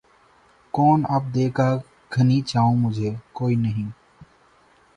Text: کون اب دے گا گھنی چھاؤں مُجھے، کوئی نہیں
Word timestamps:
کون 0.73 0.99
اب 1.15 1.23
دے 1.35 1.45
گا 1.57 1.69
گھنی 2.13 2.39
چھاؤں 2.49 2.75
مُجھے، 2.81 3.11
کوئی 3.37 3.55
نہیں 3.63 3.89